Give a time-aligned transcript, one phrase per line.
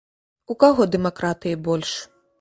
[0.53, 1.91] У каго дэмакратыі больш?